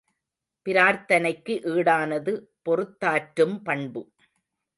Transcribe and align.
பிரார்த்தனைக்கு 0.65 1.53
ஈடானது 1.73 2.33
பொறுத்தாற்றும் 2.65 3.55
பண்பு. 3.63 4.03